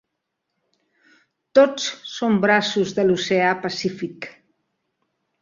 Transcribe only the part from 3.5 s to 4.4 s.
Pacífic.